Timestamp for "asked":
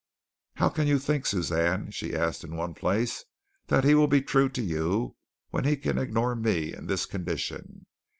2.15-2.43